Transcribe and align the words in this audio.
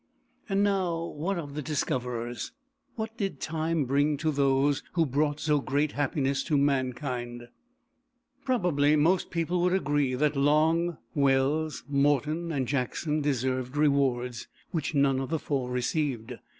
And 0.49 0.63
now, 0.63 1.03
what 1.05 1.37
of 1.37 1.53
the 1.53 1.61
discoverers? 1.61 2.53
What 2.95 3.15
did 3.17 3.39
time 3.39 3.85
bring 3.85 4.17
to 4.17 4.31
those 4.31 4.81
who 4.93 5.05
brought 5.05 5.39
so 5.39 5.59
great 5.59 5.91
happiness 5.91 6.41
to 6.45 6.57
mankind? 6.57 7.49
Probably 8.43 8.95
most 8.95 9.29
people 9.29 9.61
would 9.61 9.73
agree 9.73 10.15
that 10.15 10.35
Long, 10.35 10.97
Wells, 11.13 11.83
Morton 11.87 12.51
and 12.51 12.67
Jackson 12.67 13.21
deserved 13.21 13.77
rewards, 13.77 14.47
which 14.71 14.95
none 14.95 15.19
of 15.19 15.29
the 15.29 15.37
four 15.37 15.69
received. 15.69 16.33